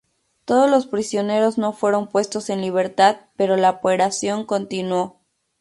[0.45, 5.19] Todos los prisioneros no fueron puestos en libertad, pero la operación continuó.